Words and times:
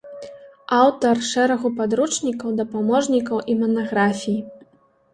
Аўтар 0.77 1.15
шэрагу 1.33 1.71
падручнікаў, 1.81 2.57
дапаможнікаў 2.63 3.37
і 3.53 3.61
манаграфій. 3.65 4.39